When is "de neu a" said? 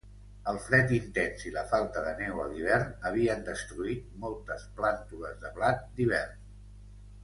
2.07-2.47